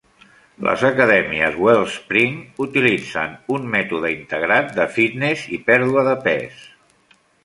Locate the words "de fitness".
4.79-5.45